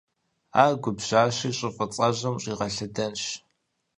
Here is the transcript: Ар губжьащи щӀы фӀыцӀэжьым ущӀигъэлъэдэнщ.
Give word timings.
Ар 0.63 0.73
губжьащи 0.81 1.49
щӀы 1.57 1.69
фӀыцӀэжьым 1.75 2.33
ущӀигъэлъэдэнщ. 2.37 3.23